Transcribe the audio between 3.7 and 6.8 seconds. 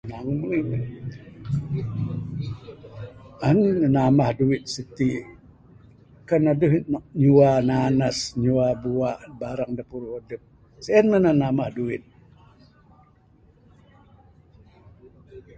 nan namah duit siti kan adeh